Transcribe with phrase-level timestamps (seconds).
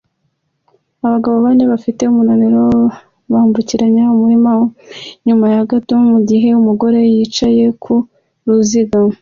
[1.05, 2.63] Abagabo bane bafite umunaniro
[3.33, 4.75] bambukiranya umurima wumye
[5.21, 7.93] inyuma ya Gator mugihe umugore yicaye ku
[8.47, 8.99] ruziga